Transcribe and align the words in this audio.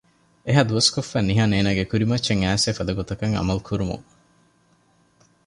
އެހާ 0.45 0.61
ދުވަސްކޮށްފައި 0.69 1.25
ނިހާން 1.29 1.53
އޭނަގެ 1.55 1.83
ކުރިމައްޗަށް 1.91 2.41
އައިސް 2.43 2.65
އެފަދަ 2.67 2.91
ގޮތަކަށް 2.99 3.35
އަމަލު 3.37 3.61
ކުރުމުން 3.67 4.05